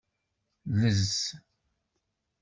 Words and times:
Llez. 0.73 1.11